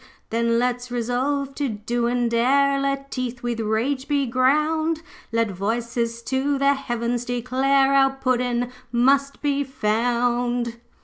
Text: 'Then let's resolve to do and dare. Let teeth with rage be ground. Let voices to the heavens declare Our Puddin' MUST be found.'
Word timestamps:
'Then 0.31 0.57
let's 0.57 0.89
resolve 0.89 1.53
to 1.53 1.69
do 1.69 2.07
and 2.07 2.31
dare. 2.31 2.79
Let 2.79 3.11
teeth 3.11 3.43
with 3.43 3.59
rage 3.59 4.07
be 4.07 4.25
ground. 4.25 5.03
Let 5.31 5.51
voices 5.51 6.23
to 6.23 6.57
the 6.57 6.73
heavens 6.73 7.23
declare 7.23 7.93
Our 7.93 8.15
Puddin' 8.15 8.71
MUST 8.91 9.43
be 9.43 9.63
found.' 9.63 10.79